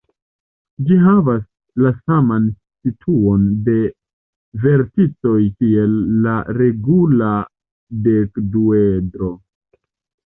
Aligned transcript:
Ĝi 0.85 0.95
havas 1.07 1.43
la 1.81 1.89
saman 1.97 2.47
situon 2.87 3.45
de 3.69 3.75
verticoj 4.65 5.37
kiel 5.61 5.95
la 6.27 6.35
regula 6.63 7.31
dekduedro. 8.09 9.33